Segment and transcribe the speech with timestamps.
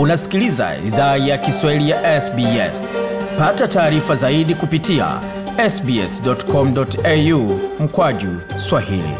[0.00, 2.96] Unasikiliza idhaa ya Kiswahili ya SBS.
[3.38, 5.20] Pata taarifa zaidi kupitia
[5.70, 9.14] sbs.com.au mkwaju swahili.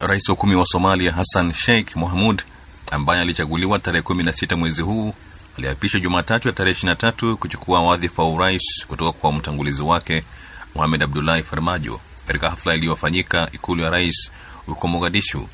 [0.00, 2.42] Rais wa kumi wa Somalia Hassan Sheikh Mohamud
[2.90, 5.12] ambaye alichaguliwa tarehe 16 mwezi huu
[5.58, 10.24] aliapishwa Jumatatu ya tarehe 23 kuchukua wadhifa wa urais kutoka kwa mtangulizi wake
[10.74, 14.30] Mohamed Abdullahi Farmajo katika hafla iliyofanyika ikulu ya rais
[14.66, 15.48] huko Mogadishu.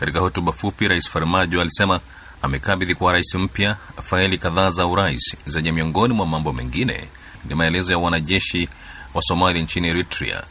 [0.00, 2.00] Katika hotuba fupi, Rais Farmajo alisema
[2.42, 7.08] amekabidhi kwa rais mpya faili kadhaa za urais zenye miongoni mwa mambo mengine
[7.44, 8.68] ni maelezo ya wanajeshi
[9.14, 10.42] wa Somalia nchini Eritrea.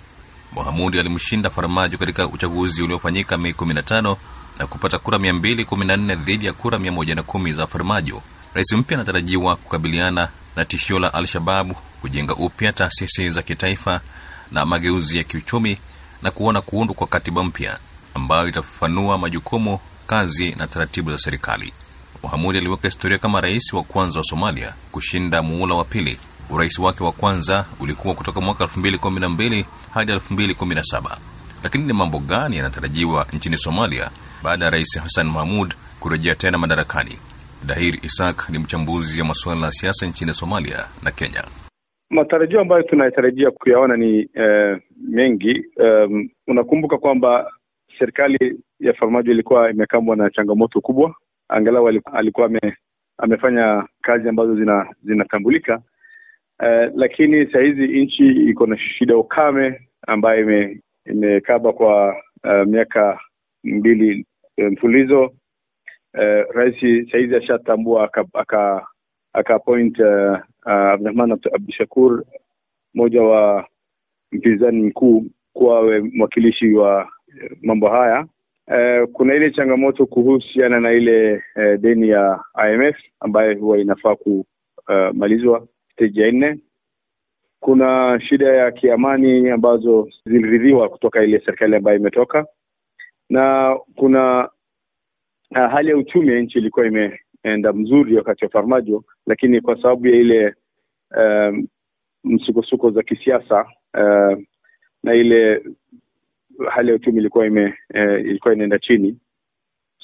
[0.54, 4.16] Mohamudi alimshinda Farmajo katika uchaguzi uliofanyika Mei 15
[4.60, 8.22] na kupata kura 214 dhidi ya kura 110 za Farmajo.
[8.54, 14.02] Rais mpya anatarajiwa kukabiliana na tishio la Al-Shababu, kujenga upya taasisi za kitaifa
[14.52, 15.78] na mageuzi ya kiuchumi
[16.22, 17.80] na kuona kuundwa kwa katiba mpya
[18.14, 21.74] ambayo itafafanua majukumu, kazi na taratibu za serikali.
[22.24, 26.18] mahamudi aliweka historia kama rais wa kwanza wa Somalia kushinda muula wa pili.
[26.50, 31.18] Urais wake wa kwanza ulikuwa kutoka mwaka 212 hadi 217
[31.64, 34.10] Lakini ni mambo gani yanatarajiwa nchini Somalia
[34.44, 37.18] baada ya Rais Hassan Mahmud kurejea tena madarakani?
[37.68, 41.44] Dahir Isak ni mchambuzi wa masuala ya siasa nchini Somalia na Kenya.
[42.10, 44.78] Matarajio ambayo tunatarajia kuyaona ni eh,
[45.10, 45.64] mengi.
[45.78, 47.52] Um, unakumbuka kwamba
[48.00, 51.16] serikali ya Farmajo ilikuwa imekambwa na changamoto kubwa,
[51.50, 52.60] angalau alikuwa ame,
[53.18, 55.82] amefanya kazi ambazo zina zinatambulika.
[56.60, 63.20] Uh, lakini saa hizi nchi iko na shida ukame ambayo ime, imekaba kwa uh, miaka
[63.64, 64.26] mbili
[64.58, 65.24] mfululizo.
[66.14, 66.76] Uh, rais
[67.12, 68.88] saa hizi ashatambua aka, aka,
[70.66, 72.24] uh, Abdurahman Abdushakur
[72.94, 73.68] mmoja wa
[74.32, 77.10] mpinzani mkuu kuwa mwakilishi wa
[77.62, 78.26] mambo haya.
[78.68, 85.60] eh, kuna ile changamoto kuhusiana na ile eh, deni ya IMF ambayo huwa inafaa kumalizwa
[85.60, 86.60] uh, stage ya nne.
[87.60, 92.46] Kuna shida ya kiamani ambazo ziliridhiwa kutoka ile serikali ambayo imetoka,
[93.30, 94.50] na kuna
[95.52, 100.08] uh, hali ya uchumi ya nchi ilikuwa imeenda mzuri wakati wa Farmajo, lakini kwa sababu
[100.08, 100.56] ya ile
[101.18, 101.68] um,
[102.24, 103.62] msukosuko za kisiasa
[103.94, 104.38] uh,
[105.04, 105.64] na ile
[106.72, 109.18] hali ya uchumi ilikuwa ime eh, ilikuwa inaenda chini,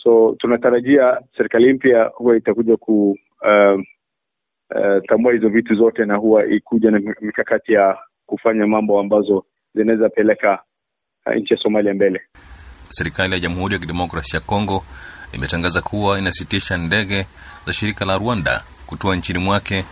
[0.03, 3.79] so tunatarajia serikali mpya huwa itakuja ku uh,
[4.75, 9.45] uh, tambua hizo vitu zote na huwa ikuja na mikakati ya kufanya mambo ambazo
[9.75, 10.63] zinaweza peleka
[11.25, 12.21] uh, nchi ya Somalia mbele.
[12.89, 14.83] Serikali ya Jamhuri ya Kidemokrasia ya Kongo
[15.33, 17.25] imetangaza kuwa inasitisha ndege
[17.65, 19.85] za shirika la Rwanda kutua nchini mwake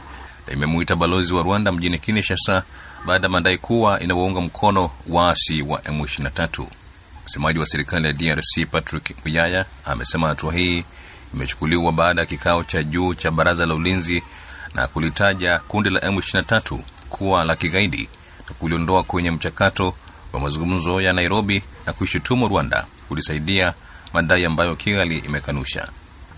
[0.48, 2.64] na imemuita balozi wa Rwanda mjini Kinshasa
[3.06, 6.66] baada ya madai kuwa inawaunga mkono waasi wa M23.
[7.26, 10.84] Msemaji wa serikali ya DRC Patrick Muyaya amesema hatua hii
[11.34, 14.24] imechukuliwa baada ya kikao cha juu cha baraza la ulinzi
[14.74, 18.10] na kulitaja kundi la M23 kuwa la kigaidi
[18.50, 19.94] na kuliondoa kwenye mchakato
[20.34, 23.74] wa mazungumzo ya Nairobi na kuishutumu Rwanda kulisaidia
[24.14, 25.88] madai ambayo Kigali imekanusha.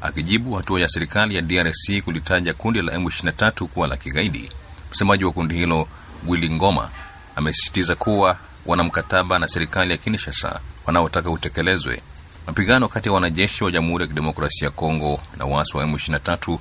[0.01, 4.49] Akijibu hatua ya serikali ya DRC kulitaja kundi la M23 kuwa la kigaidi,
[4.91, 5.87] msemaji wa kundi hilo
[6.27, 6.89] Willy Ngoma
[7.35, 12.01] amesisitiza kuwa wana mkataba na serikali ya Kinshasa wanaotaka utekelezwe.
[12.47, 16.57] Mapigano kati ya wanajeshi wa Jamhuri ya Kidemokrasia ya Kongo na waasi wa M23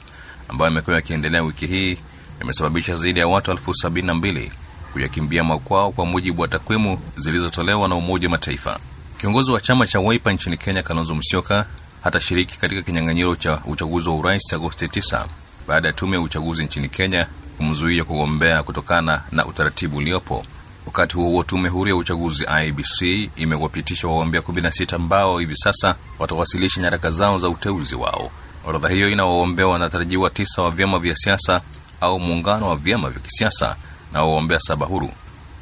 [0.49, 1.99] ambayo yamekuwa yakiendelea wiki hii
[2.41, 4.53] yamesababisha zaidi ya watu elfu sabini na mbili
[4.93, 8.79] kuyakimbia makwao kwa mujibu wa takwimu zilizotolewa na Umoja wa Mataifa.
[9.19, 11.67] Kiongozi wa chama cha Wiper nchini Kenya, Kalonzo Musyoka,
[12.03, 15.27] hatashiriki katika kinyang'anyiro cha uchaguzi wa urais Agosti 9
[15.69, 17.27] baada ya tume ya uchaguzi nchini Kenya
[17.57, 20.45] kumzuia kugombea kutokana na utaratibu uliopo.
[20.87, 27.11] Wakati huo tume huru ya uchaguzi IBC imewapitisha wagombea 16 ambao hivi sasa watawasilisha nyaraka
[27.11, 28.31] zao za uteuzi wao.
[28.67, 31.61] Orodha hiyo ina wagombea wanatarajiwa tisa wa vyama vya siasa
[32.01, 33.77] au muungano wa vyama vya kisiasa
[34.13, 35.11] na wagombea saba huru.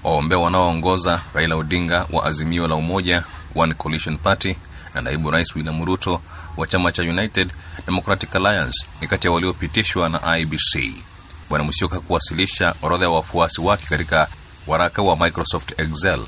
[0.05, 4.57] Wagombea wanaoongoza Raila Odinga wa Azimio la Umoja One Coalition Party
[4.95, 6.21] na naibu rais William Ruto
[6.57, 7.53] wa chama cha United
[7.87, 10.95] Democratic Alliance ni kati ya waliopitishwa na IBC.
[11.53, 14.29] Bwana Musyoka kuwasilisha orodha ya wafuasi wake katika
[14.67, 16.21] waraka wa Microsoft Excel.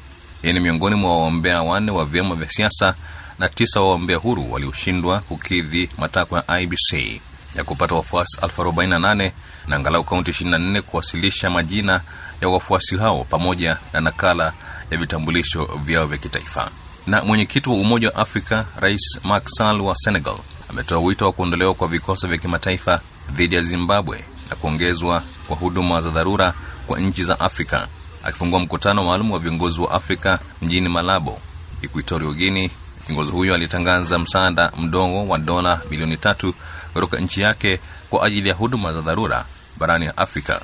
[0.42, 2.94] Hii ni miongoni mwa waombea wanne wa vyama vya siasa
[3.38, 7.20] na tisa waombea huru walioshindwa kukidhi matakwa ya IBC
[7.56, 9.32] ya kupata wafuasi elfu arobaini na nane
[9.68, 12.00] na angalau kaunti 24 kuwasilisha majina
[12.40, 14.52] ya wafuasi hao pamoja na nakala
[14.90, 16.70] ya vitambulisho vyao vya kitaifa.
[17.06, 20.36] Na mwenyekiti wa Umoja wa Afrika Rais Macky Sall wa Senegal
[20.70, 23.00] ametoa wito wa kuondolewa kwa vikosi vya kimataifa
[23.32, 26.54] dhidi ya Zimbabwe na kuongezwa kwa huduma za dharura
[26.86, 27.88] kwa nchi za Afrika.
[28.24, 31.38] Akifungua mkutano maalum wa viongozi wa Afrika mjini Malabo,
[31.82, 32.70] Equatorial Guinea,
[33.06, 36.54] Kiongozi huyo alitangaza msaada mdogo wa dola milioni tatu
[36.92, 37.78] kutoka nchi yake
[38.10, 39.44] kwa ajili ya huduma za dharura
[39.78, 40.60] barani Afrika.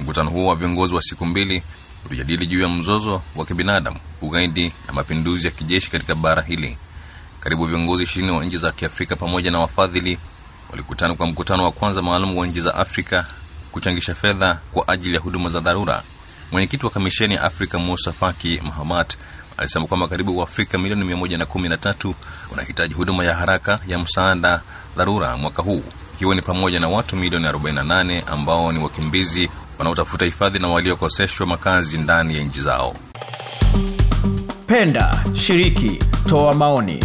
[0.00, 1.62] Mkutano huo wa viongozi wa siku mbili
[2.06, 6.76] ulijadili juu ya mzozo wa kibinadamu, ugaidi na mapinduzi ya kijeshi katika bara hili.
[7.40, 10.18] Karibu viongozi ishirini wa nchi za Kiafrika pamoja na wafadhili
[10.70, 13.26] walikutana kwa mkutano wa kwanza maalum wa nchi za Afrika
[13.72, 16.02] kuchangisha fedha kwa ajili ya huduma za dharura.
[16.52, 19.16] Mwenyekiti wa kamisheni ya Afrika Musa Faki Mahamat
[19.56, 22.14] alisema kwamba karibu Waafrika milioni mia moja na kumi na tatu
[22.50, 24.60] wanahitaji huduma ya haraka ya msaada
[24.96, 25.82] dharura mwaka huu,
[26.14, 31.98] ikiwa ni pamoja na watu milioni 48 ambao ni wakimbizi wanaotafuta hifadhi na waliokoseshwa makazi
[31.98, 32.96] ndani ya nchi zao.
[34.66, 37.04] Penda, shiriki, toa maoni,